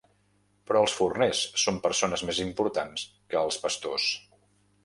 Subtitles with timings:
[0.69, 3.05] Però els forners són persones més importants
[3.35, 4.09] que els pastors.